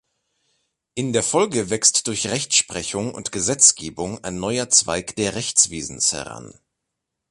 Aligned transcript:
In 0.95 1.13
der 1.13 1.21
Folge 1.21 1.69
wächst 1.69 2.07
durch 2.07 2.25
Rechtsprechung 2.25 3.13
und 3.13 3.31
Gesetzgebung 3.31 4.23
ein 4.23 4.39
neuer 4.39 4.67
Zweig 4.67 5.15
der 5.17 5.35
Rechtswesens 5.35 6.11
heran. 6.11 6.57